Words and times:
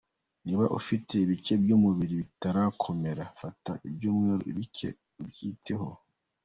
Niba 0.45 0.65
ufite 0.79 1.13
ibice 1.25 1.53
by’umubiri 1.63 2.13
bitarakomera, 2.21 3.23
fata 3.41 3.71
ibyumweru 3.87 4.47
bike 4.57 4.89
ubyiteho. 5.21 5.89